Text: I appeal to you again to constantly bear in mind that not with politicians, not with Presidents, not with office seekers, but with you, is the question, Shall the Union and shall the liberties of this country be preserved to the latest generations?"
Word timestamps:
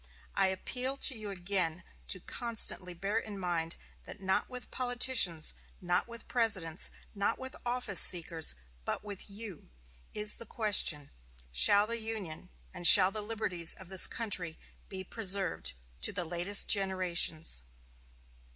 I 0.33 0.47
appeal 0.47 0.97
to 0.97 1.15
you 1.15 1.29
again 1.29 1.83
to 2.07 2.19
constantly 2.19 2.95
bear 2.95 3.19
in 3.19 3.37
mind 3.37 3.75
that 4.05 4.19
not 4.19 4.49
with 4.49 4.71
politicians, 4.71 5.53
not 5.79 6.07
with 6.07 6.27
Presidents, 6.27 6.89
not 7.13 7.37
with 7.37 7.55
office 7.67 7.99
seekers, 7.99 8.55
but 8.83 9.03
with 9.03 9.29
you, 9.29 9.69
is 10.15 10.37
the 10.37 10.47
question, 10.47 11.11
Shall 11.51 11.85
the 11.85 11.99
Union 11.99 12.49
and 12.73 12.87
shall 12.87 13.11
the 13.11 13.21
liberties 13.21 13.75
of 13.75 13.89
this 13.89 14.07
country 14.07 14.57
be 14.89 15.03
preserved 15.03 15.73
to 16.01 16.11
the 16.11 16.25
latest 16.25 16.67
generations?" 16.67 17.61